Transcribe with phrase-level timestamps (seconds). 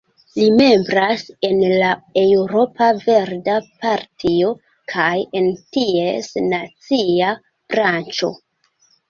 [0.37, 1.89] Li membras en la
[2.21, 4.49] Eŭropa Verda Partio
[4.95, 5.11] kaj
[5.43, 7.31] en ties nacia
[7.77, 8.35] branĉo.